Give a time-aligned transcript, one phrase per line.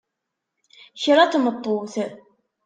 [1.01, 1.93] Kra n tmeṭṭut!